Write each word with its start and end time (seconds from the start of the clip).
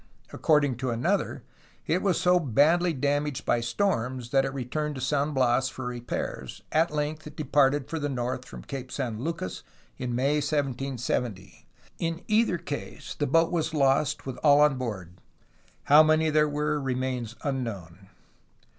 According 0.33 0.77
to 0.77 0.89
another 0.89 1.43
it 1.85 2.01
was 2.01 2.19
so 2.19 2.39
badly 2.39 2.91
damaged 2.91 3.45
by 3.45 3.61
storms 3.61 4.31
that 4.31 4.45
it 4.45 4.51
returned 4.51 4.95
to 4.95 4.99
San 5.01 5.31
Bias 5.31 5.69
for 5.69 5.85
repairs. 5.85 6.63
At 6.71 6.89
length 6.89 7.27
it 7.27 7.35
departed 7.35 7.87
for 7.87 7.99
the 7.99 8.09
north 8.09 8.43
from 8.45 8.63
Cape 8.63 8.91
San 8.91 9.19
Lucas 9.23 9.61
in 9.99 10.15
May 10.15 10.37
1770. 10.37 11.67
In 11.99 12.23
either 12.27 12.57
case 12.57 13.13
the 13.13 13.27
boat 13.27 13.51
was 13.51 13.75
lost 13.75 14.25
with 14.25 14.37
all 14.37 14.61
on 14.61 14.79
board; 14.79 15.17
how 15.83 16.01
many 16.01 16.31
there 16.31 16.49
were 16.49 16.81
remains 16.81 17.35
unknown. 17.43 18.09